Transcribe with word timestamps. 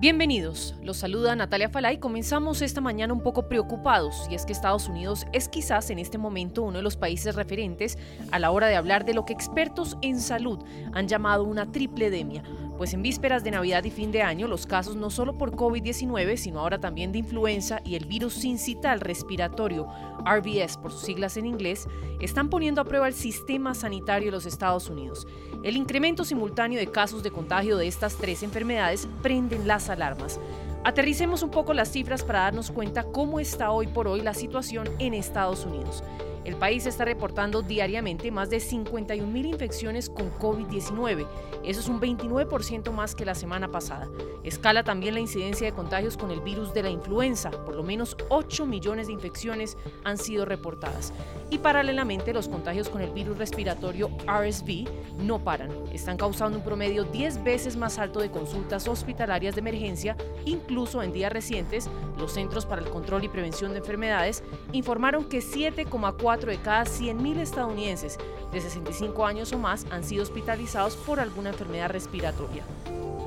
Bienvenidos, 0.00 0.74
los 0.82 0.96
saluda 0.96 1.36
Natalia 1.36 1.68
Falay. 1.68 1.98
Comenzamos 1.98 2.62
esta 2.62 2.80
mañana 2.80 3.12
un 3.12 3.20
poco 3.20 3.50
preocupados 3.50 4.26
y 4.30 4.34
es 4.34 4.46
que 4.46 4.54
Estados 4.54 4.88
Unidos 4.88 5.26
es 5.34 5.46
quizás 5.50 5.90
en 5.90 5.98
este 5.98 6.16
momento 6.16 6.62
uno 6.62 6.78
de 6.78 6.82
los 6.82 6.96
países 6.96 7.34
referentes 7.34 7.98
a 8.30 8.38
la 8.38 8.50
hora 8.50 8.68
de 8.68 8.76
hablar 8.76 9.04
de 9.04 9.12
lo 9.12 9.26
que 9.26 9.34
expertos 9.34 9.98
en 10.00 10.18
salud 10.18 10.58
han 10.94 11.06
llamado 11.06 11.44
una 11.44 11.70
triple 11.70 12.08
demia 12.08 12.42
pues 12.80 12.94
en 12.94 13.02
vísperas 13.02 13.44
de 13.44 13.50
Navidad 13.50 13.84
y 13.84 13.90
fin 13.90 14.10
de 14.10 14.22
año 14.22 14.48
los 14.48 14.64
casos 14.64 14.96
no 14.96 15.10
solo 15.10 15.36
por 15.36 15.52
COVID-19, 15.52 16.38
sino 16.38 16.60
ahora 16.60 16.80
también 16.80 17.12
de 17.12 17.18
influenza 17.18 17.82
y 17.84 17.94
el 17.94 18.06
virus 18.06 18.32
sincital 18.32 19.00
respiratorio, 19.00 19.86
RBS 20.24 20.78
por 20.78 20.90
sus 20.90 21.02
siglas 21.02 21.36
en 21.36 21.44
inglés, 21.44 21.86
están 22.20 22.48
poniendo 22.48 22.80
a 22.80 22.86
prueba 22.86 23.06
el 23.06 23.12
sistema 23.12 23.74
sanitario 23.74 24.28
de 24.28 24.32
los 24.32 24.46
Estados 24.46 24.88
Unidos. 24.88 25.26
El 25.62 25.76
incremento 25.76 26.24
simultáneo 26.24 26.78
de 26.78 26.86
casos 26.86 27.22
de 27.22 27.30
contagio 27.30 27.76
de 27.76 27.86
estas 27.86 28.16
tres 28.16 28.42
enfermedades 28.42 29.06
prenden 29.20 29.68
las 29.68 29.90
alarmas. 29.90 30.40
Aterricemos 30.82 31.42
un 31.42 31.50
poco 31.50 31.74
las 31.74 31.92
cifras 31.92 32.24
para 32.24 32.44
darnos 32.44 32.70
cuenta 32.70 33.02
cómo 33.02 33.40
está 33.40 33.72
hoy 33.72 33.88
por 33.88 34.08
hoy 34.08 34.22
la 34.22 34.32
situación 34.32 34.88
en 34.98 35.12
Estados 35.12 35.66
Unidos. 35.66 36.02
El 36.44 36.56
país 36.56 36.86
está 36.86 37.04
reportando 37.04 37.60
diariamente 37.60 38.30
más 38.30 38.48
de 38.48 38.58
51.000 38.58 39.46
infecciones 39.46 40.08
con 40.08 40.32
COVID-19. 40.38 41.26
Eso 41.64 41.80
es 41.80 41.88
un 41.88 42.00
29% 42.00 42.90
más 42.92 43.14
que 43.14 43.26
la 43.26 43.34
semana 43.34 43.70
pasada. 43.70 44.08
Escala 44.42 44.82
también 44.82 45.14
la 45.14 45.20
incidencia 45.20 45.66
de 45.66 45.74
contagios 45.74 46.16
con 46.16 46.30
el 46.30 46.40
virus 46.40 46.72
de 46.72 46.82
la 46.82 46.88
influenza. 46.88 47.50
Por 47.50 47.74
lo 47.74 47.82
menos 47.82 48.16
8 48.30 48.64
millones 48.64 49.08
de 49.08 49.12
infecciones 49.12 49.76
han 50.02 50.16
sido 50.16 50.46
reportadas. 50.46 51.12
Y 51.50 51.58
paralelamente 51.58 52.32
los 52.32 52.48
contagios 52.48 52.88
con 52.88 53.02
el 53.02 53.10
virus 53.10 53.36
respiratorio 53.36 54.08
RSV 54.26 54.88
no 55.18 55.44
paran. 55.44 55.70
Están 55.92 56.16
causando 56.16 56.56
un 56.56 56.64
promedio 56.64 57.04
10 57.04 57.44
veces 57.44 57.76
más 57.76 57.98
alto 57.98 58.20
de 58.20 58.30
consultas 58.30 58.88
hospitalarias 58.88 59.54
de 59.54 59.60
emergencia. 59.60 60.16
Incluso 60.46 61.02
en 61.02 61.12
días 61.12 61.32
recientes, 61.32 61.90
los 62.16 62.32
Centros 62.32 62.64
para 62.64 62.80
el 62.80 62.88
Control 62.88 63.24
y 63.24 63.28
Prevención 63.28 63.72
de 63.72 63.78
Enfermedades 63.78 64.42
informaron 64.72 65.24
que 65.24 65.40
7,4 65.40 66.29
de 66.38 66.58
cada 66.58 66.84
100.000 66.84 67.38
estadounidenses 67.38 68.18
de 68.52 68.60
65 68.60 69.26
años 69.26 69.52
o 69.52 69.58
más 69.58 69.84
han 69.90 70.04
sido 70.04 70.22
hospitalizados 70.22 70.96
por 70.96 71.18
alguna 71.18 71.50
enfermedad 71.50 71.90
respiratoria. 71.90 72.62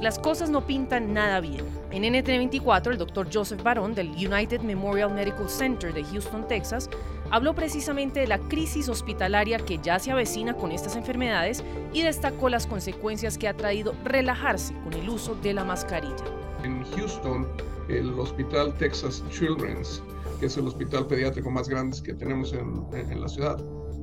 Las 0.01 0.19
cosas 0.19 0.49
no 0.49 0.65
pintan 0.65 1.13
nada 1.13 1.39
bien. 1.39 1.65
En 1.91 2.03
NT24, 2.03 2.91
el 2.91 2.97
doctor 2.97 3.27
Joseph 3.31 3.63
Barón 3.63 3.93
del 3.95 4.09
United 4.09 4.61
Memorial 4.61 5.13
Medical 5.13 5.49
Center 5.49 5.93
de 5.93 6.03
Houston, 6.03 6.47
Texas, 6.47 6.89
habló 7.29 7.53
precisamente 7.55 8.19
de 8.19 8.27
la 8.27 8.37
crisis 8.37 8.89
hospitalaria 8.89 9.59
que 9.59 9.79
ya 9.79 9.99
se 9.99 10.11
avecina 10.11 10.55
con 10.55 10.71
estas 10.71 10.95
enfermedades 10.95 11.63
y 11.93 12.01
destacó 12.01 12.49
las 12.49 12.67
consecuencias 12.67 13.37
que 13.37 13.47
ha 13.47 13.53
traído 13.53 13.95
relajarse 14.03 14.73
con 14.83 14.93
el 14.93 15.09
uso 15.09 15.35
de 15.35 15.53
la 15.53 15.63
mascarilla. 15.63 16.25
En 16.63 16.83
Houston, 16.95 17.47
el 17.89 18.17
Hospital 18.19 18.73
Texas 18.77 19.23
Children's 19.29 20.01
que 20.39 20.47
es 20.47 20.57
el 20.57 20.67
hospital 20.67 21.07
pediátrico 21.07 21.49
más 21.49 21.69
grande 21.69 21.97
que 22.03 22.13
tenemos 22.13 22.53
en, 22.53 22.85
en, 22.93 23.21
la 23.21 23.27
ciudad, 23.27 23.57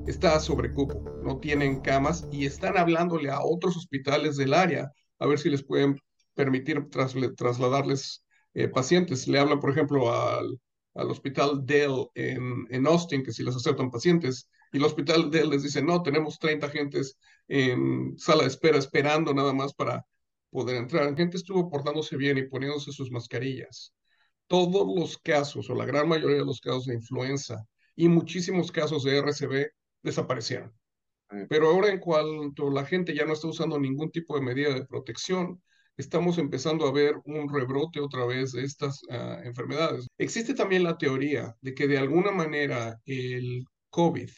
está 0.06 0.41
sobre 0.41 0.73
cupo, 0.73 1.05
no 1.23 1.39
tienen 1.39 1.81
camas 1.81 2.27
y 2.31 2.47
están 2.47 2.78
hablándole 2.78 3.31
a 3.31 3.42
otros 3.42 3.77
hospitales 3.77 4.36
del 4.36 4.55
área 4.55 4.91
a 5.19 5.27
ver 5.27 5.39
si 5.39 5.51
les 5.51 5.62
pueden 5.62 6.01
permitir 6.34 6.89
trasladarles 6.89 8.25
eh, 8.55 8.69
pacientes. 8.69 9.28
Le 9.28 9.39
hablan, 9.39 9.61
por 9.61 9.70
ejemplo, 9.70 10.12
al, 10.12 10.58
al 10.95 11.11
hospital 11.11 11.67
Dell 11.67 12.06
en, 12.14 12.67
en, 12.70 12.86
Austin, 12.86 13.23
que 13.23 13.33
si 13.33 13.42
les 13.42 13.55
aceptan 13.55 13.91
pacientes, 13.91 14.48
y 14.73 14.78
el 14.78 14.84
hospital 14.84 15.31
Dell 15.31 15.51
les 15.51 15.62
dice, 15.62 15.83
no, 15.83 16.03
tenemos 16.03 16.39
30 16.39 16.70
gentes 16.70 17.19
en 17.48 18.17
sala 18.17 18.42
de 18.42 18.48
espera 18.48 18.78
esperando 18.78 19.34
nada 19.34 19.53
más 19.53 19.75
para 19.75 20.06
poder 20.51 20.77
entrar. 20.77 21.11
La 21.11 21.17
gente 21.17 21.37
estuvo 21.37 21.70
portándose 21.70 22.17
bien 22.17 22.39
y 22.39 22.48
poniéndose 22.48 22.93
sus 22.93 23.11
mascarillas 23.11 23.95
todos 24.51 24.84
los 24.98 25.17
casos 25.19 25.70
o 25.70 25.77
la 25.77 25.84
gran 25.84 26.09
mayoría 26.09 26.39
de 26.39 26.45
los 26.45 26.61
casos 26.61 26.86
de 26.86 26.95
influenza 26.95 27.64
y 27.95 28.08
muchísimos 28.08 28.73
casos 28.73 29.05
de 29.05 29.17
RCB 29.19 29.69
desaparecieron. 30.02 30.73
Pero 31.48 31.69
ahora 31.69 31.91
en 31.91 32.01
cuanto 32.01 32.69
la 32.69 32.85
gente 32.85 33.14
ya 33.14 33.24
no 33.24 33.35
está 33.35 33.47
usando 33.47 33.79
ningún 33.79 34.11
tipo 34.11 34.35
de 34.35 34.42
medida 34.42 34.74
de 34.74 34.85
protección, 34.85 35.63
estamos 35.97 36.36
empezando 36.39 36.89
a 36.89 36.92
ver 36.92 37.14
un 37.27 37.48
rebrote 37.48 38.01
otra 38.01 38.27
vez 38.27 38.51
de 38.51 38.64
estas 38.64 39.01
ah, 39.11 39.41
enfermedades. 39.45 40.08
Existe 40.19 40.55
también 40.55 40.83
la 40.83 40.98
teoría 40.98 41.55
de 41.61 41.73
que 41.73 41.86
de 41.86 41.98
alguna 41.98 42.33
manera 42.33 42.98
el 43.07 43.64
COVID 43.91 44.30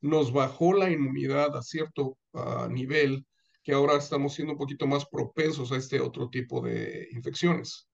nos 0.00 0.32
bajó 0.32 0.74
la 0.74 0.88
inmunidad 0.90 1.56
a 1.56 1.62
cierto 1.62 2.16
ah, 2.34 2.68
nivel 2.70 3.26
que 3.66 3.72
ahora 3.72 3.96
estamos 3.96 4.32
siendo 4.32 4.52
un 4.52 4.58
poquito 4.58 4.86
más 4.86 5.04
propensos 5.06 5.72
a 5.72 5.76
este 5.76 6.00
otro 6.00 6.30
tipo 6.30 6.60
de 6.60 7.08
infecciones. 7.10 7.88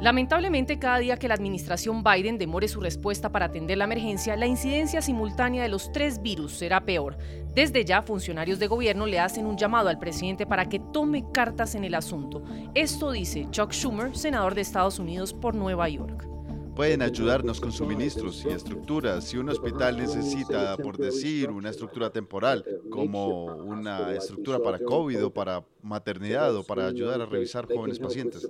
Lamentablemente, 0.00 0.78
cada 0.78 0.98
día 0.98 1.16
que 1.16 1.26
la 1.26 1.34
administración 1.34 2.04
Biden 2.04 2.38
demore 2.38 2.68
su 2.68 2.80
respuesta 2.80 3.32
para 3.32 3.46
atender 3.46 3.78
la 3.78 3.84
emergencia, 3.86 4.36
la 4.36 4.46
incidencia 4.46 5.02
simultánea 5.02 5.64
de 5.64 5.68
los 5.68 5.90
tres 5.90 6.22
virus 6.22 6.52
será 6.52 6.84
peor. 6.84 7.18
Desde 7.52 7.84
ya, 7.84 8.02
funcionarios 8.02 8.60
de 8.60 8.68
gobierno 8.68 9.06
le 9.06 9.18
hacen 9.18 9.46
un 9.46 9.56
llamado 9.56 9.88
al 9.88 9.98
presidente 9.98 10.46
para 10.46 10.68
que 10.68 10.78
tome 10.78 11.24
cartas 11.32 11.74
en 11.74 11.82
el 11.82 11.96
asunto. 11.96 12.44
Esto 12.76 13.10
dice 13.10 13.48
Chuck 13.50 13.72
Schumer, 13.72 14.16
senador 14.16 14.54
de 14.54 14.60
Estados 14.60 15.00
Unidos 15.00 15.34
por 15.34 15.56
Nueva 15.56 15.88
York 15.88 16.37
pueden 16.78 17.02
ayudarnos 17.02 17.60
con 17.60 17.72
suministros 17.72 18.44
y 18.44 18.50
estructuras. 18.50 19.24
Si 19.24 19.36
un 19.36 19.48
hospital 19.48 19.96
necesita, 19.96 20.76
por 20.76 20.96
decir, 20.96 21.50
una 21.50 21.70
estructura 21.70 22.08
temporal, 22.08 22.64
como 22.88 23.46
una 23.46 24.14
estructura 24.14 24.60
para 24.60 24.78
COVID 24.78 25.24
o 25.24 25.34
para 25.34 25.64
maternidad 25.82 26.54
o 26.54 26.62
para 26.62 26.86
ayudar 26.86 27.20
a 27.20 27.26
revisar 27.26 27.66
jóvenes 27.66 27.98
pacientes, 27.98 28.48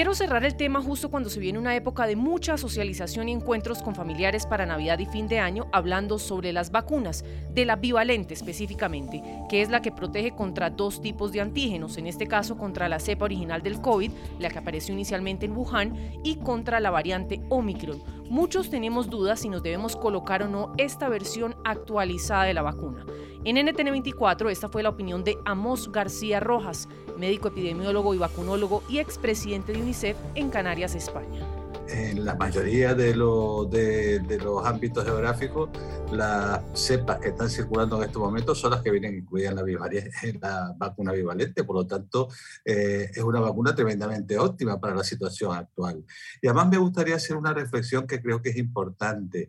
quiero 0.00 0.14
cerrar 0.14 0.46
el 0.46 0.56
tema 0.56 0.80
justo 0.80 1.10
cuando 1.10 1.28
se 1.28 1.40
viene 1.40 1.58
una 1.58 1.76
época 1.76 2.06
de 2.06 2.16
mucha 2.16 2.56
socialización 2.56 3.28
y 3.28 3.32
encuentros 3.32 3.82
con 3.82 3.94
familiares 3.94 4.46
para 4.46 4.64
Navidad 4.64 4.98
y 4.98 5.04
fin 5.04 5.28
de 5.28 5.40
año, 5.40 5.68
hablando 5.72 6.18
sobre 6.18 6.54
las 6.54 6.70
vacunas, 6.70 7.22
de 7.52 7.66
la 7.66 7.76
bivalente 7.76 8.32
específicamente, 8.32 9.22
que 9.50 9.60
es 9.60 9.68
la 9.68 9.82
que 9.82 9.92
protege 9.92 10.30
contra 10.30 10.70
dos 10.70 11.02
tipos 11.02 11.32
de 11.32 11.42
antígenos, 11.42 11.98
en 11.98 12.06
este 12.06 12.26
caso 12.26 12.56
contra 12.56 12.88
la 12.88 12.98
cepa 12.98 13.26
original 13.26 13.60
del 13.60 13.82
COVID, 13.82 14.10
la 14.38 14.48
que 14.48 14.58
apareció 14.58 14.94
inicialmente 14.94 15.44
en 15.44 15.54
Wuhan, 15.54 15.94
y 16.24 16.36
contra 16.36 16.80
la 16.80 16.90
variante 16.90 17.42
Omicron. 17.50 18.02
Muchos 18.30 18.70
tenemos 18.70 19.10
dudas 19.10 19.40
si 19.40 19.50
nos 19.50 19.62
debemos 19.62 19.96
colocar 19.96 20.42
o 20.42 20.48
no 20.48 20.72
esta 20.78 21.10
versión 21.10 21.56
actualizada 21.66 22.44
de 22.44 22.54
la 22.54 22.62
vacuna. 22.62 23.04
En 23.42 23.56
NTN 23.56 23.90
24 23.90 24.50
esta 24.50 24.68
fue 24.68 24.82
la 24.82 24.90
opinión 24.90 25.24
de 25.24 25.38
Amos 25.46 25.90
García 25.90 26.40
Rojas, 26.40 26.88
médico 27.16 27.48
epidemiólogo 27.48 28.12
y 28.12 28.18
vacunólogo 28.18 28.82
y 28.86 28.98
expresidente 28.98 29.72
de 29.72 29.80
UNICEF 29.80 30.14
en 30.34 30.50
Canarias, 30.50 30.94
España. 30.94 31.40
En 31.88 32.26
la 32.26 32.34
mayoría 32.34 32.92
de, 32.92 33.14
de, 33.14 34.38
los 34.38 34.66
ámbitos 34.66 35.04
geográficos, 35.06 35.70
las 36.12 36.62
cepas 36.78 37.18
que 37.18 37.28
están 37.28 37.48
circulando 37.48 37.96
en 37.96 38.08
estos 38.08 38.20
momentos 38.20 38.58
son 38.58 38.72
las 38.72 38.82
que 38.82 38.90
vienen 38.90 39.16
incluidas 39.16 39.52
en 39.52 39.56
la, 39.56 40.00
en 40.22 40.40
la 40.40 40.74
vacuna 40.76 41.12
bivalente, 41.12 41.64
por 41.64 41.76
lo 41.76 41.86
tanto 41.86 42.28
eh, 42.62 43.10
es 43.10 43.22
una 43.22 43.40
vacuna 43.40 43.74
tremendamente 43.74 44.38
óptima 44.38 44.78
para 44.78 44.94
la 44.94 45.02
situación 45.02 45.56
actual. 45.56 46.04
Y 46.42 46.46
además 46.46 46.68
me 46.68 46.76
gustaría 46.76 47.16
hacer 47.16 47.38
una 47.38 47.54
reflexión 47.54 48.06
que 48.06 48.20
creo 48.20 48.42
que 48.42 48.50
es 48.50 48.56
importante 48.58 49.48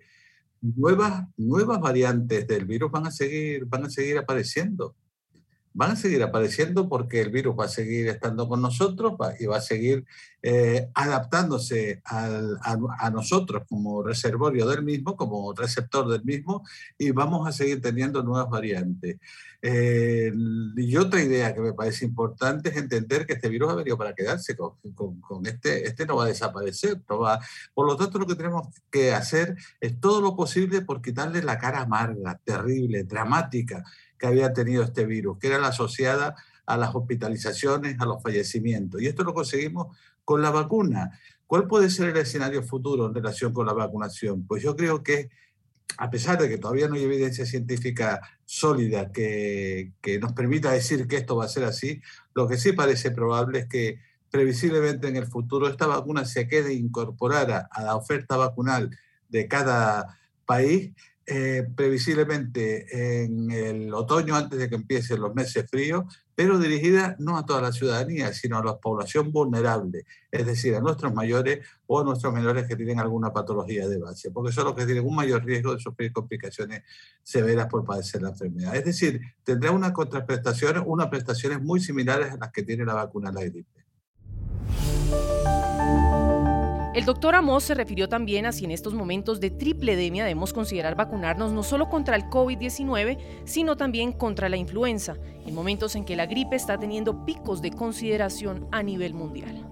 nuevas, 0.61 1.25
nuevas 1.37 1.79
variantes 1.79 2.47
del 2.47 2.65
virus 2.65 2.91
van 2.91 3.07
a 3.07 3.11
seguir, 3.11 3.65
van 3.65 3.85
a 3.85 3.89
seguir 3.89 4.17
apareciendo. 4.17 4.95
Van 5.73 5.91
a 5.91 5.95
seguir 5.95 6.21
apareciendo 6.21 6.89
porque 6.89 7.21
el 7.21 7.29
virus 7.29 7.55
va 7.57 7.65
a 7.65 7.69
seguir 7.69 8.09
estando 8.09 8.47
con 8.47 8.61
nosotros 8.61 9.13
y 9.39 9.45
va 9.45 9.57
a 9.57 9.61
seguir 9.61 10.05
eh, 10.43 10.89
adaptándose 10.95 12.01
a, 12.03 13.09
nosotros 13.13 13.63
como 13.69 14.01
reservorio 14.03 14.67
del 14.67 14.83
mismo, 14.83 15.15
como 15.15 15.53
receptor 15.53 16.09
del 16.09 16.23
mismo, 16.23 16.65
y 16.97 17.11
vamos 17.11 17.47
a 17.47 17.51
seguir 17.51 17.81
teniendo 17.81 18.23
nuevas 18.23 18.49
variantes. 18.49 19.17
Eh, 19.61 20.33
y 20.75 20.97
otra 20.97 21.21
idea 21.21 21.53
que 21.53 21.61
me 21.61 21.73
parece 21.73 22.05
importante 22.05 22.69
es 22.69 22.77
entender 22.77 23.27
que 23.27 23.33
este 23.33 23.49
virus 23.49 23.71
ha 23.71 23.75
venido 23.75 23.97
para 23.97 24.15
quedarse, 24.15 24.57
con, 24.57 24.75
con, 25.21 25.45
este, 25.45 25.87
este 25.87 26.05
no 26.05 26.15
va 26.15 26.25
a 26.25 26.29
desaparecer. 26.29 27.01
No 27.07 27.19
va, 27.19 27.39
por 27.73 27.85
lo 27.85 27.95
tanto, 27.95 28.17
lo 28.17 28.25
que 28.25 28.35
tenemos 28.35 28.67
que 28.89 29.13
hacer 29.13 29.55
es 29.79 29.99
todo 29.99 30.21
lo 30.21 30.35
posible 30.35 30.81
por 30.81 31.01
quitarle 31.01 31.43
la 31.43 31.59
cara 31.59 31.81
amarga, 31.81 32.39
terrible, 32.43 33.03
dramática 33.03 33.83
que 34.21 34.27
había 34.27 34.53
tenido 34.53 34.83
este 34.83 35.03
virus, 35.03 35.39
que 35.39 35.47
era 35.47 35.57
la 35.57 35.69
asociada 35.69 36.35
a 36.67 36.77
las 36.77 36.93
hospitalizaciones, 36.93 37.99
a 37.99 38.05
los 38.05 38.21
fallecimientos. 38.21 39.01
Y 39.01 39.07
esto 39.07 39.23
lo 39.23 39.33
conseguimos 39.33 39.97
con 40.23 40.43
la 40.43 40.51
vacuna. 40.51 41.19
¿Cuál 41.47 41.65
puede 41.65 41.89
ser 41.89 42.09
el 42.09 42.17
escenario 42.17 42.61
futuro 42.61 43.07
en 43.07 43.15
relación 43.15 43.51
con 43.51 43.65
la 43.65 43.73
vacunación? 43.73 44.45
Pues 44.45 44.61
yo 44.61 44.75
creo 44.75 45.01
que 45.01 45.31
a 45.97 46.11
pesar 46.11 46.39
de 46.39 46.47
que 46.47 46.59
todavía 46.59 46.87
no 46.87 46.93
hay 46.93 47.03
evidencia 47.03 47.47
científica 47.47 48.21
sólida 48.45 49.11
que, 49.11 49.93
que, 50.01 50.19
nos 50.19 50.33
permita 50.33 50.71
decir 50.71 51.07
que 51.07 51.17
esto 51.17 51.35
va 51.35 51.45
a 51.45 51.49
ser 51.49 51.63
así, 51.63 51.99
lo 52.35 52.47
que 52.47 52.59
sí 52.59 52.73
parece 52.73 53.09
probable 53.09 53.59
es 53.59 53.67
que 53.67 53.99
previsiblemente 54.29 55.07
en 55.07 55.15
el 55.15 55.25
futuro 55.25 55.67
esta 55.67 55.87
vacuna 55.87 56.25
se 56.25 56.47
quede 56.47 56.75
incorporada 56.75 57.67
a 57.71 57.81
la 57.81 57.95
oferta 57.95 58.37
vacunal 58.37 58.95
de 59.29 59.47
cada 59.47 60.19
país 60.45 60.91
eh, 61.27 61.67
previsiblemente 61.75 63.23
en 63.23 63.51
el 63.51 63.93
otoño 63.93 64.35
antes 64.35 64.57
de 64.57 64.67
que 64.67 64.75
empiecen 64.75 65.21
los 65.21 65.33
meses 65.35 65.69
fríos, 65.69 66.05
pero 66.33 66.57
dirigida 66.57 67.15
no 67.19 67.37
a 67.37 67.45
toda 67.45 67.61
la 67.61 67.71
ciudadanía, 67.71 68.33
sino 68.33 68.57
a 68.57 68.63
la 68.63 68.77
población 68.77 69.31
vulnerable, 69.31 70.05
es 70.31 70.45
decir, 70.45 70.75
a 70.75 70.79
nuestros 70.79 71.13
mayores 71.13 71.65
o 71.85 71.99
a 71.99 72.03
nuestros 72.03 72.33
menores 72.33 72.67
que 72.67 72.75
tienen 72.75 72.99
alguna 72.99 73.31
patología 73.31 73.87
de 73.87 73.99
base, 73.99 74.31
porque 74.31 74.51
son 74.51 74.65
los 74.65 74.75
que 74.75 74.85
tienen 74.85 75.05
un 75.05 75.15
mayor 75.15 75.45
riesgo 75.45 75.75
de 75.75 75.79
sufrir 75.79 76.11
complicaciones 76.11 76.81
severas 77.21 77.67
por 77.67 77.85
padecer 77.85 78.23
la 78.23 78.29
enfermedad. 78.29 78.75
Es 78.75 78.85
decir, 78.85 79.21
tendrá 79.43 79.71
unas 79.71 79.91
contraprestaciones, 79.91 80.81
unas 80.85 81.07
prestaciones 81.07 81.61
muy 81.61 81.79
similares 81.79 82.31
a 82.33 82.37
las 82.37 82.51
que 82.51 82.63
tiene 82.63 82.83
la 82.83 82.95
vacuna 82.95 83.31
de 83.31 83.35
la 83.35 83.45
gripe. 83.45 83.81
El 86.93 87.05
doctor 87.05 87.35
Amos 87.35 87.63
se 87.63 87.73
refirió 87.73 88.09
también 88.09 88.45
a 88.45 88.51
si 88.51 88.65
en 88.65 88.71
estos 88.71 88.93
momentos 88.93 89.39
de 89.39 89.49
triple 89.49 89.71
tripledemia 89.71 90.25
debemos 90.25 90.51
considerar 90.51 90.95
vacunarnos 90.95 91.53
no 91.53 91.63
solo 91.63 91.87
contra 91.87 92.17
el 92.17 92.23
COVID-19, 92.23 93.17
sino 93.45 93.77
también 93.77 94.11
contra 94.11 94.49
la 94.49 94.57
influenza, 94.57 95.15
en 95.45 95.55
momentos 95.55 95.95
en 95.95 96.03
que 96.03 96.17
la 96.17 96.25
gripe 96.25 96.57
está 96.57 96.77
teniendo 96.77 97.23
picos 97.23 97.61
de 97.61 97.71
consideración 97.71 98.67
a 98.73 98.83
nivel 98.83 99.13
mundial. 99.13 99.65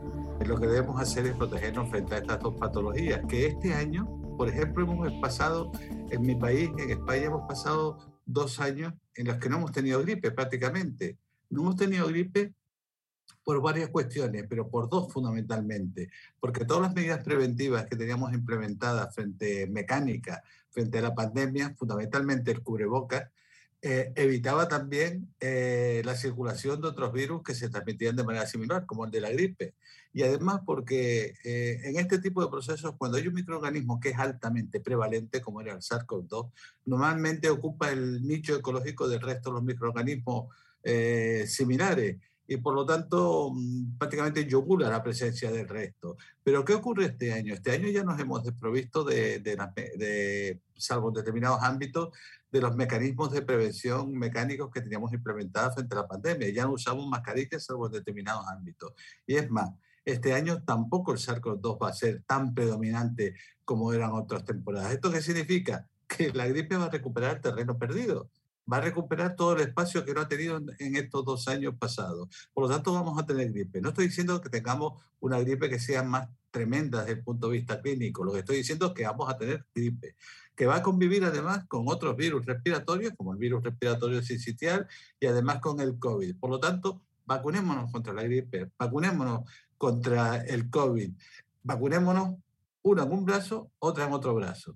Lo 0.45 0.57
que 0.57 0.67
debemos 0.67 1.01
hacer 1.01 1.25
es 1.25 1.33
protegernos 1.33 1.89
frente 1.89 2.15
a 2.15 2.19
estas 2.19 2.39
dos 2.39 2.55
patologías, 2.55 3.19
que 3.27 3.47
este 3.47 3.73
año, 3.73 4.07
por 4.37 4.47
ejemplo, 4.47 4.85
hemos 4.85 5.11
pasado, 5.19 5.73
en 6.11 6.21
mi 6.21 6.35
país, 6.35 6.69
en 6.77 6.89
España, 6.89 7.25
hemos 7.25 7.45
pasado 7.49 7.97
dos 8.25 8.61
años 8.61 8.93
en 9.15 9.27
los 9.27 9.35
que 9.39 9.49
no 9.49 9.57
hemos 9.57 9.73
tenido 9.73 10.01
gripe 10.01 10.31
prácticamente. 10.31 11.17
No 11.49 11.63
hemos 11.63 11.75
tenido 11.75 12.07
gripe 12.07 12.53
por 13.43 13.61
varias 13.61 13.89
cuestiones, 13.89 14.45
pero 14.49 14.69
por 14.69 14.89
dos 14.89 15.11
fundamentalmente. 15.11 16.09
Porque 16.39 16.65
todas 16.65 16.83
las 16.83 16.93
medidas 16.93 17.23
preventivas 17.23 17.85
que 17.85 17.95
teníamos 17.95 18.33
implementadas 18.33 19.13
frente 19.13 19.67
mecánica, 19.67 20.43
frente 20.69 20.99
a 20.99 21.01
la 21.01 21.15
pandemia, 21.15 21.73
fundamentalmente 21.77 22.51
el 22.51 22.61
cubrebocas, 22.61 23.29
eh, 23.81 24.11
evitaba 24.17 24.67
también 24.67 25.33
eh, 25.39 26.01
la 26.03 26.13
circulación 26.13 26.81
de 26.81 26.89
otros 26.89 27.13
virus 27.13 27.43
que 27.43 27.55
se 27.55 27.69
transmitían 27.69 28.15
de 28.17 28.25
manera 28.25 28.45
similar, 28.45 28.85
como 28.85 29.05
el 29.05 29.11
de 29.11 29.21
la 29.21 29.31
gripe. 29.31 29.75
Y 30.11 30.23
además 30.23 30.61
porque 30.65 31.35
eh, 31.45 31.79
en 31.85 31.97
este 31.97 32.19
tipo 32.19 32.43
de 32.43 32.49
procesos, 32.49 32.95
cuando 32.97 33.17
hay 33.17 33.27
un 33.27 33.35
microorganismo 33.35 33.99
que 33.99 34.09
es 34.09 34.19
altamente 34.19 34.81
prevalente, 34.81 35.39
como 35.39 35.61
era 35.61 35.73
el 35.73 35.79
SARS-CoV-2, 35.79 36.51
normalmente 36.85 37.49
ocupa 37.49 37.89
el 37.89 38.27
nicho 38.27 38.55
ecológico 38.55 39.07
del 39.07 39.21
resto 39.21 39.49
de 39.49 39.53
los 39.55 39.63
microorganismos 39.63 40.53
similares 41.45 42.15
y 42.49 42.57
por 42.57 42.73
lo 42.73 42.83
tanto 42.83 43.51
mm, 43.53 43.97
prácticamente 43.99 44.45
yogura 44.47 44.89
la 44.89 45.03
presencia 45.03 45.51
del 45.51 45.67
resto. 45.67 46.17
Pero 46.43 46.65
¿qué 46.65 46.73
ocurre 46.73 47.05
este 47.05 47.31
año? 47.31 47.53
Este 47.53 47.71
año 47.71 47.87
ya 47.89 48.03
nos 48.03 48.19
hemos 48.19 48.43
desprovisto 48.43 49.03
de, 49.03 49.39
de, 49.39 50.59
salvo 50.75 51.09
en 51.09 51.13
determinados 51.13 51.61
ámbitos, 51.61 52.09
de 52.51 52.59
los 52.59 52.75
mecanismos 52.75 53.31
de 53.31 53.43
prevención 53.43 54.11
mecánicos 54.17 54.71
que 54.71 54.81
teníamos 54.81 55.13
implementados 55.13 55.75
frente 55.75 55.95
a 55.95 55.99
la 55.99 56.07
pandemia. 56.07 56.49
Ya 56.49 56.63
no 56.63 56.73
usamos 56.73 57.07
mascarillas 57.07 57.63
salvo 57.63 57.85
en 57.85 57.91
determinados 57.91 58.47
ámbitos. 58.47 58.93
Y 59.27 59.35
es 59.35 59.51
más, 59.51 59.69
este 60.03 60.33
año 60.33 60.63
tampoco 60.63 61.11
el 61.11 61.19
SARS-CoV-2 61.19 61.77
va 61.83 61.89
a 61.89 61.93
ser 61.93 62.23
tan 62.25 62.55
predominante 62.55 63.35
como 63.63 63.93
eran 63.93 64.13
otras 64.13 64.43
temporadas. 64.43 64.91
¿Esto 64.91 65.11
qué 65.11 65.21
significa? 65.21 65.87
Que 66.07 66.33
la 66.33 66.47
gripe 66.47 66.75
va 66.77 66.85
a 66.85 66.89
recuperar 66.89 67.35
el 67.35 67.41
terreno 67.43 67.77
perdido 67.77 68.31
va 68.71 68.77
a 68.77 68.81
recuperar 68.81 69.35
todo 69.35 69.53
el 69.53 69.61
espacio 69.61 70.05
que 70.05 70.13
no 70.13 70.21
ha 70.21 70.27
tenido 70.27 70.57
en 70.57 70.95
estos 70.95 71.25
dos 71.25 71.47
años 71.47 71.75
pasados. 71.79 72.29
Por 72.53 72.63
lo 72.65 72.69
tanto, 72.69 72.93
vamos 72.93 73.19
a 73.19 73.25
tener 73.25 73.51
gripe. 73.51 73.81
No 73.81 73.89
estoy 73.89 74.07
diciendo 74.07 74.39
que 74.41 74.49
tengamos 74.49 75.01
una 75.19 75.39
gripe 75.39 75.69
que 75.69 75.79
sea 75.79 76.03
más 76.03 76.29
tremenda 76.51 76.99
desde 76.99 77.13
el 77.13 77.23
punto 77.23 77.47
de 77.47 77.53
vista 77.57 77.81
clínico. 77.81 78.23
Lo 78.23 78.33
que 78.33 78.39
estoy 78.39 78.57
diciendo 78.57 78.87
es 78.87 78.93
que 78.93 79.03
vamos 79.05 79.29
a 79.29 79.37
tener 79.37 79.65
gripe, 79.73 80.15
que 80.55 80.65
va 80.65 80.77
a 80.77 80.83
convivir 80.83 81.23
además 81.23 81.65
con 81.67 81.87
otros 81.87 82.15
virus 82.15 82.45
respiratorios, 82.45 83.13
como 83.15 83.33
el 83.33 83.39
virus 83.39 83.63
respiratorio 83.63 84.21
sincitial 84.21 84.87
y 85.19 85.25
además 85.25 85.59
con 85.59 85.79
el 85.79 85.97
COVID. 85.97 86.37
Por 86.37 86.49
lo 86.49 86.59
tanto, 86.59 87.01
vacunémonos 87.25 87.91
contra 87.91 88.13
la 88.13 88.23
gripe, 88.23 88.71
vacunémonos 88.77 89.49
contra 89.77 90.37
el 90.37 90.69
COVID, 90.69 91.11
vacunémonos 91.63 92.35
una 92.81 93.03
en 93.03 93.11
un 93.11 93.25
brazo, 93.25 93.71
otra 93.79 94.05
en 94.05 94.13
otro 94.13 94.33
brazo. 94.33 94.75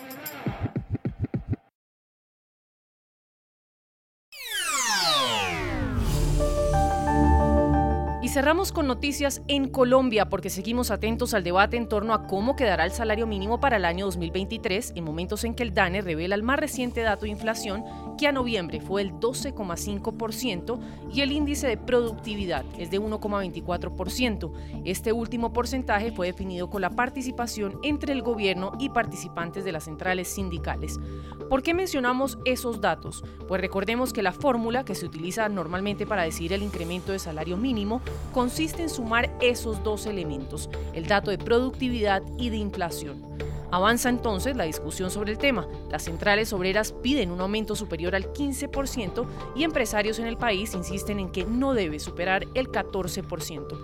Cerramos 8.31 8.71
con 8.71 8.87
noticias 8.87 9.41
en 9.49 9.67
Colombia 9.67 10.29
porque 10.29 10.49
seguimos 10.49 10.89
atentos 10.89 11.33
al 11.33 11.43
debate 11.43 11.75
en 11.75 11.89
torno 11.89 12.13
a 12.13 12.27
cómo 12.27 12.55
quedará 12.55 12.85
el 12.85 12.91
salario 12.91 13.27
mínimo 13.27 13.59
para 13.59 13.75
el 13.75 13.83
año 13.83 14.05
2023 14.05 14.93
en 14.95 15.03
momentos 15.03 15.43
en 15.43 15.53
que 15.53 15.63
el 15.63 15.73
DANE 15.73 16.01
revela 16.01 16.35
el 16.35 16.41
más 16.41 16.57
reciente 16.57 17.01
dato 17.01 17.25
de 17.25 17.31
inflación 17.31 17.83
que 18.17 18.27
a 18.27 18.31
noviembre 18.31 18.79
fue 18.79 19.01
el 19.01 19.11
12,5% 19.11 20.79
y 21.11 21.19
el 21.19 21.33
índice 21.33 21.67
de 21.67 21.75
productividad 21.75 22.63
es 22.77 22.89
de 22.89 23.01
1,24%. 23.01 24.51
Este 24.85 25.11
último 25.11 25.51
porcentaje 25.51 26.13
fue 26.13 26.27
definido 26.27 26.69
con 26.69 26.81
la 26.81 26.91
participación 26.91 27.79
entre 27.83 28.13
el 28.13 28.21
gobierno 28.21 28.71
y 28.79 28.89
participantes 28.89 29.65
de 29.65 29.73
las 29.73 29.83
centrales 29.83 30.29
sindicales. 30.29 31.01
¿Por 31.49 31.63
qué 31.63 31.73
mencionamos 31.73 32.37
esos 32.45 32.79
datos? 32.79 33.25
Pues 33.49 33.59
recordemos 33.59 34.13
que 34.13 34.23
la 34.23 34.31
fórmula 34.31 34.85
que 34.85 34.95
se 34.95 35.05
utiliza 35.05 35.49
normalmente 35.49 36.05
para 36.07 36.23
decidir 36.23 36.53
el 36.53 36.63
incremento 36.63 37.11
de 37.11 37.19
salario 37.19 37.57
mínimo 37.57 38.01
consiste 38.33 38.81
en 38.81 38.89
sumar 38.89 39.29
esos 39.41 39.83
dos 39.83 40.05
elementos, 40.05 40.69
el 40.93 41.07
dato 41.07 41.31
de 41.31 41.37
productividad 41.37 42.21
y 42.37 42.49
de 42.49 42.57
inflación. 42.57 43.31
Avanza 43.71 44.09
entonces 44.09 44.57
la 44.57 44.65
discusión 44.65 45.09
sobre 45.09 45.31
el 45.31 45.37
tema. 45.37 45.65
Las 45.89 46.03
centrales 46.03 46.51
obreras 46.51 46.91
piden 46.91 47.31
un 47.31 47.39
aumento 47.39 47.75
superior 47.75 48.15
al 48.15 48.33
15% 48.33 49.25
y 49.55 49.63
empresarios 49.63 50.19
en 50.19 50.27
el 50.27 50.37
país 50.37 50.73
insisten 50.73 51.19
en 51.19 51.31
que 51.31 51.45
no 51.45 51.73
debe 51.73 51.99
superar 51.99 52.45
el 52.53 52.67
14%. 52.67 53.79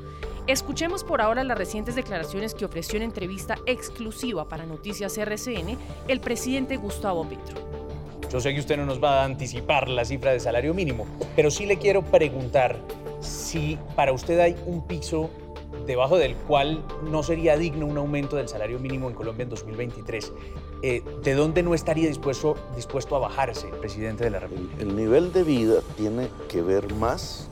Escuchemos 0.47 1.03
por 1.03 1.21
ahora 1.21 1.43
las 1.43 1.57
recientes 1.57 1.95
declaraciones 1.95 2.53
que 2.53 2.65
ofreció 2.65 2.97
en 2.97 3.03
entrevista 3.03 3.57
exclusiva 3.65 4.47
para 4.47 4.65
Noticias 4.65 5.17
RCN 5.17 5.77
el 6.07 6.19
presidente 6.19 6.77
Gustavo 6.77 7.25
Petro. 7.27 7.57
Yo 8.29 8.41
sé 8.41 8.53
que 8.53 8.59
usted 8.59 8.75
no 8.75 8.85
nos 8.85 9.01
va 9.01 9.21
a 9.21 9.25
anticipar 9.25 9.87
la 9.87 10.03
cifra 10.03 10.31
de 10.31 10.41
salario 10.41 10.73
mínimo, 10.73 11.05
pero 11.35 11.49
sí 11.49 11.65
le 11.65 11.77
quiero 11.77 12.01
preguntar 12.01 12.77
si 13.19 13.77
para 13.95 14.13
usted 14.13 14.39
hay 14.39 14.55
un 14.65 14.85
piso 14.85 15.29
debajo 15.85 16.17
del 16.17 16.35
cual 16.35 16.83
no 17.09 17.23
sería 17.23 17.57
digno 17.57 17.85
un 17.85 17.97
aumento 17.97 18.35
del 18.35 18.47
salario 18.47 18.79
mínimo 18.79 19.09
en 19.09 19.15
Colombia 19.15 19.43
en 19.43 19.49
2023. 19.49 20.31
Eh, 20.83 21.03
¿De 21.23 21.33
dónde 21.33 21.63
no 21.63 21.73
estaría 21.73 22.07
dispuesto, 22.07 22.55
dispuesto 22.75 23.15
a 23.15 23.19
bajarse 23.19 23.67
el 23.67 23.75
presidente 23.77 24.23
de 24.23 24.29
la 24.29 24.39
República? 24.39 24.75
El 24.79 24.95
nivel 24.95 25.33
de 25.33 25.43
vida 25.43 25.81
tiene 25.95 26.29
que 26.47 26.61
ver 26.61 26.93
más 26.95 27.49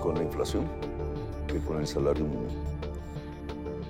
con 0.00 0.14
la 0.14 0.22
inflación 0.22 0.66
que 1.48 1.58
con 1.60 1.80
el 1.80 1.86
salario 1.86 2.24
mínimo. 2.24 2.48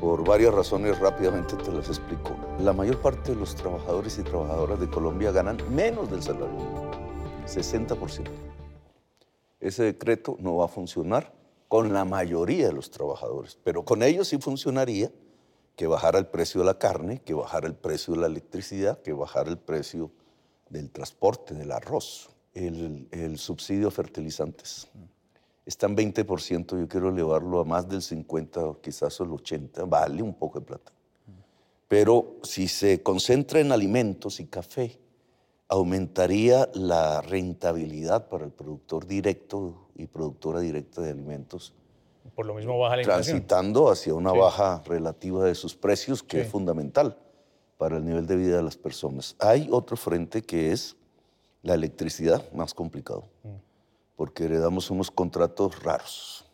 Por 0.01 0.25
varias 0.25 0.55
razones 0.55 0.99
rápidamente 0.99 1.57
te 1.57 1.71
las 1.71 1.89
explico. 1.89 2.35
La 2.59 2.73
mayor 2.73 2.97
parte 2.99 3.35
de 3.35 3.37
los 3.37 3.55
trabajadores 3.55 4.19
y 4.19 4.23
trabajadoras 4.23 4.81
de 4.81 4.89
Colombia 4.89 5.31
ganan 5.31 5.59
menos 5.71 6.11
del 6.11 6.23
salario 6.23 6.49
mínimo, 6.49 6.91
60% 7.47 8.50
ese 9.61 9.85
decreto 9.85 10.37
no 10.41 10.57
va 10.57 10.65
a 10.65 10.69
funcionar 10.69 11.33
con 11.69 11.93
la 11.93 12.05
mayoría 12.05 12.67
de 12.67 12.73
los 12.73 12.91
trabajadores, 12.91 13.59
pero 13.63 13.85
con 13.85 14.03
ellos 14.03 14.29
sí 14.29 14.39
funcionaría 14.39 15.13
que 15.77 15.87
bajara 15.87 16.19
el 16.19 16.27
precio 16.27 16.61
de 16.61 16.67
la 16.67 16.79
carne, 16.79 17.21
que 17.23 17.33
bajara 17.33 17.67
el 17.67 17.75
precio 17.75 18.15
de 18.15 18.21
la 18.21 18.27
electricidad, 18.27 19.01
que 19.03 19.13
bajara 19.13 19.51
el 19.51 19.59
precio 19.59 20.11
del 20.69 20.91
transporte, 20.91 21.55
del 21.55 21.73
arroz, 21.73 22.29
el, 22.55 23.39
subsidio 23.39 23.89
a 23.89 23.91
fertilizantes. 23.91 24.89
Está 25.65 25.87
en 25.87 25.97
20%, 25.97 26.79
yo 26.79 26.89
quiero 26.89 27.11
elevarlo 27.11 27.61
a 27.61 27.65
más 27.65 27.89
del 27.89 28.03
50 28.03 28.61
o 28.61 28.81
quizás 28.81 29.21
el 29.21 29.31
80, 29.31 29.85
vale 29.85 30.23
un 30.23 30.35
poco 30.35 30.61
de 30.61 30.67
plata. 30.67 30.93
Pero 31.87 32.37
si 32.43 32.69
se 32.69 33.03
concentra 33.03 33.61
en 33.61 33.73
alimentos 33.73 34.41
y 34.41 34.47
café, 34.47 34.99
aumentaría 35.71 36.69
la 36.75 37.23
rentabilidad 37.23 38.29
para 38.29 38.45
el 38.45 38.51
productor 38.51 39.07
directo 39.07 39.89
y 39.95 40.09
productora 40.09 40.59
directa 40.59 41.01
de 41.01 41.11
alimentos. 41.13 41.73
Por 42.35 42.45
lo 42.45 42.55
mismo 42.55 42.77
baja 42.77 42.97
la 42.97 43.03
Transitando 43.05 43.89
hacia 43.89 44.15
una 44.15 44.33
baja 44.33 44.83
relativa 44.85 45.45
de 45.45 45.55
sus 45.55 45.77
precios, 45.77 46.25
que 46.25 46.41
es 46.41 46.49
fundamental 46.49 47.17
para 47.79 47.99
el 47.99 48.05
nivel 48.05 48.27
de 48.27 48.35
vida 48.35 48.57
de 48.57 48.65
las 48.65 48.77
personas. 48.77 49.37
Hay 49.39 49.69
otro 49.71 49.97
frente 49.97 50.43
que 50.43 50.73
es 50.73 50.97
La 51.63 51.75
electricidad, 51.75 52.51
más 52.53 52.73
complicado, 52.73 53.29
mm. 53.43 53.49
porque 54.17 54.47
heredamos 54.47 54.91
unos 54.91 55.11
contratos 55.11 55.83
raros 55.83 56.47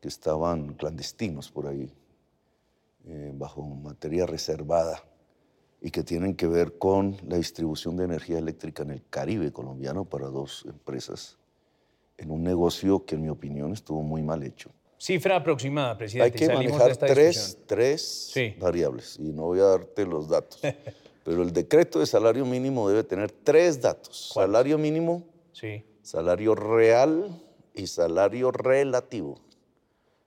que 0.00 0.08
estaban 0.08 0.74
clandestinos 0.74 1.50
por 1.50 1.68
ahí, 1.68 1.90
eh, 3.06 3.30
bajo 3.32 3.62
materia 3.62 4.26
reservada 4.26 5.02
y 5.82 5.90
que 5.90 6.04
tienen 6.04 6.36
que 6.36 6.46
ver 6.46 6.78
con 6.78 7.16
la 7.26 7.36
distribución 7.36 7.96
de 7.96 8.04
energía 8.04 8.38
eléctrica 8.38 8.84
en 8.84 8.92
el 8.92 9.02
Caribe 9.10 9.50
colombiano 9.52 10.04
para 10.04 10.28
dos 10.28 10.64
empresas, 10.66 11.38
en 12.16 12.30
un 12.30 12.44
negocio 12.44 13.04
que 13.04 13.16
en 13.16 13.22
mi 13.22 13.28
opinión 13.28 13.72
estuvo 13.72 14.02
muy 14.02 14.22
mal 14.22 14.44
hecho. 14.44 14.70
Cifra 14.96 15.36
aproximada, 15.36 15.98
presidente. 15.98 16.44
Hay 16.44 16.48
que 16.48 16.54
manejar 16.54 16.96
tres, 16.96 17.58
tres 17.66 18.32
variables 18.60 19.18
y 19.18 19.32
no 19.32 19.42
voy 19.42 19.58
a 19.58 19.64
darte 19.64 20.06
los 20.06 20.28
datos. 20.28 20.60
pero 21.24 21.42
el 21.42 21.52
decreto 21.52 21.98
de 21.98 22.06
salario 22.06 22.46
mínimo 22.46 22.88
debe 22.88 23.02
tener 23.02 23.32
tres 23.32 23.80
datos. 23.80 24.30
Salario 24.32 24.78
mínimo, 24.78 25.24
sí. 25.52 25.84
salario 26.02 26.54
real 26.54 27.42
y 27.74 27.88
salario 27.88 28.52
relativo. 28.52 29.40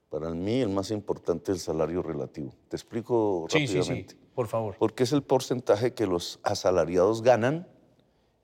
Para 0.09 0.29
mí 0.31 0.61
el 0.61 0.69
más 0.69 0.91
importante 0.91 1.51
es 1.51 1.57
el 1.57 1.61
salario 1.61 2.01
relativo. 2.01 2.53
Te 2.69 2.75
explico 2.75 3.47
rápidamente. 3.49 4.13
Sí, 4.13 4.19
sí, 4.19 4.29
por 4.33 4.47
favor. 4.47 4.75
Porque 4.77 5.03
es 5.03 5.11
el 5.11 5.23
porcentaje 5.23 5.93
que 5.93 6.07
los 6.07 6.39
asalariados 6.43 7.21
ganan, 7.21 7.67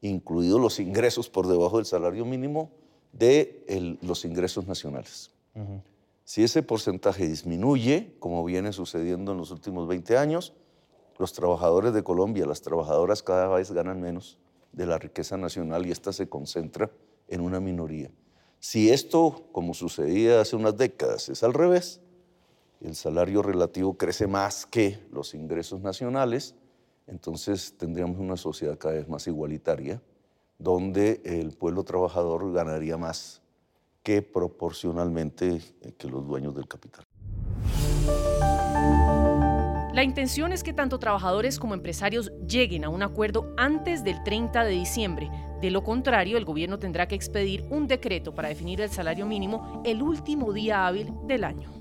incluidos 0.01 0.59
los 0.59 0.79
ingresos 0.79 1.29
por 1.29 1.47
debajo 1.47 1.77
del 1.77 1.85
salario 1.85 2.25
mínimo, 2.25 2.71
de 3.13 3.97
los 4.01 4.25
ingresos 4.25 4.67
nacionales. 4.67 5.31
Si 6.23 6.43
ese 6.43 6.63
porcentaje 6.63 7.27
disminuye, 7.27 8.15
como 8.19 8.43
viene 8.43 8.71
sucediendo 8.71 9.33
en 9.33 9.37
los 9.37 9.51
últimos 9.51 9.87
20 9.87 10.17
años, 10.17 10.53
los 11.17 11.33
trabajadores 11.33 11.93
de 11.93 12.03
Colombia, 12.03 12.45
las 12.45 12.61
trabajadoras 12.61 13.21
cada 13.21 13.47
vez 13.49 13.71
ganan 13.71 14.01
menos 14.01 14.39
de 14.71 14.85
la 14.85 14.97
riqueza 14.97 15.37
nacional 15.37 15.85
y 15.85 15.91
esta 15.91 16.13
se 16.13 16.29
concentra 16.29 16.89
en 17.27 17.41
una 17.41 17.59
minoría. 17.59 18.09
Si 18.63 18.91
esto, 18.91 19.47
como 19.51 19.73
sucedía 19.73 20.39
hace 20.39 20.55
unas 20.55 20.77
décadas, 20.77 21.29
es 21.29 21.41
al 21.41 21.55
revés, 21.55 21.99
el 22.79 22.95
salario 22.95 23.41
relativo 23.41 23.97
crece 23.97 24.27
más 24.27 24.67
que 24.67 24.99
los 25.11 25.33
ingresos 25.33 25.81
nacionales, 25.81 26.53
entonces 27.07 27.75
tendríamos 27.75 28.19
una 28.19 28.37
sociedad 28.37 28.77
cada 28.77 28.93
vez 28.93 29.09
más 29.09 29.25
igualitaria, 29.25 29.99
donde 30.59 31.21
el 31.25 31.53
pueblo 31.57 31.83
trabajador 31.83 32.53
ganaría 32.53 32.97
más 32.97 33.41
que 34.03 34.21
proporcionalmente 34.21 35.59
eh, 35.81 35.93
que 35.97 36.07
los 36.07 36.27
dueños 36.27 36.53
del 36.53 36.67
capital. 36.67 37.03
La 39.93 40.03
intención 40.03 40.53
es 40.53 40.63
que 40.63 40.71
tanto 40.71 40.99
trabajadores 40.99 41.59
como 41.59 41.73
empresarios 41.73 42.31
lleguen 42.47 42.85
a 42.85 42.89
un 42.89 43.03
acuerdo 43.03 43.53
antes 43.57 44.05
del 44.05 44.23
30 44.23 44.63
de 44.63 44.71
diciembre. 44.71 45.29
De 45.61 45.69
lo 45.69 45.83
contrario, 45.83 46.37
el 46.37 46.45
gobierno 46.45 46.79
tendrá 46.79 47.09
que 47.09 47.15
expedir 47.15 47.65
un 47.69 47.87
decreto 47.87 48.33
para 48.33 48.47
definir 48.47 48.79
el 48.79 48.89
salario 48.89 49.25
mínimo 49.25 49.81
el 49.85 50.01
último 50.01 50.53
día 50.53 50.87
hábil 50.87 51.11
del 51.27 51.43
año. 51.43 51.80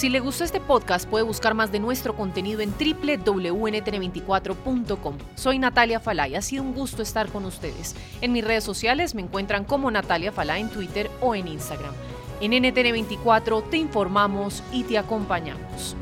Si 0.00 0.08
le 0.08 0.20
gustó 0.20 0.44
este 0.44 0.60
podcast, 0.60 1.06
puede 1.06 1.24
buscar 1.24 1.52
más 1.52 1.70
de 1.72 1.78
nuestro 1.78 2.16
contenido 2.16 2.62
en 2.62 2.70
www.ntn24.com. 2.70 5.18
Soy 5.34 5.58
Natalia 5.58 6.00
Falay, 6.00 6.36
ha 6.36 6.40
sido 6.40 6.62
un 6.62 6.72
gusto 6.72 7.02
estar 7.02 7.28
con 7.28 7.44
ustedes. 7.44 7.94
En 8.22 8.32
mis 8.32 8.42
redes 8.42 8.64
sociales 8.64 9.14
me 9.14 9.20
encuentran 9.20 9.66
como 9.66 9.90
Natalia 9.90 10.32
Falay 10.32 10.62
en 10.62 10.70
Twitter 10.70 11.10
o 11.20 11.34
en 11.34 11.48
Instagram. 11.48 11.92
En 12.40 12.52
NTN24 12.52 13.68
te 13.68 13.76
informamos 13.76 14.62
y 14.72 14.84
te 14.84 14.96
acompañamos. 14.96 15.94